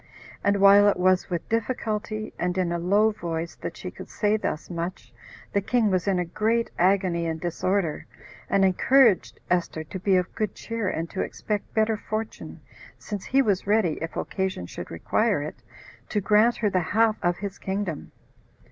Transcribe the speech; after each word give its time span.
And 0.43 0.57
while 0.59 0.89
it 0.89 0.97
was 0.97 1.29
with 1.29 1.47
difficulty, 1.47 2.33
and 2.39 2.57
in 2.57 2.71
a 2.71 2.79
low 2.79 3.11
voice, 3.11 3.53
that 3.57 3.77
she 3.77 3.91
could 3.91 4.09
say 4.09 4.35
thus 4.35 4.67
much, 4.67 5.13
the 5.53 5.61
king 5.61 5.91
was 5.91 6.07
in 6.07 6.17
a 6.17 6.25
great 6.25 6.71
agony 6.79 7.27
and 7.27 7.39
disorder, 7.39 8.07
and 8.49 8.65
encouraged 8.65 9.39
Esther 9.51 9.83
to 9.83 9.99
be 9.99 10.15
of 10.15 10.33
good 10.33 10.55
cheer, 10.55 10.89
and 10.89 11.07
to 11.11 11.21
expect 11.21 11.71
better 11.75 11.97
fortune, 11.97 12.61
since 12.97 13.25
he 13.25 13.43
was 13.43 13.67
ready, 13.67 13.99
if 14.01 14.15
occasion 14.17 14.65
should 14.65 14.89
require 14.89 15.43
it, 15.43 15.61
to 16.09 16.19
grant 16.19 16.55
her 16.57 16.69
the 16.71 16.79
half 16.79 17.17
of 17.21 17.37
his 17.37 17.59
kingdom. 17.59 18.11